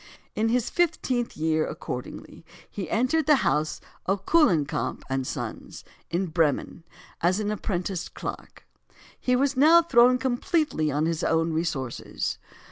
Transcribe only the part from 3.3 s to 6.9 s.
house of Kuhlenkamp and Sons, in Bremen,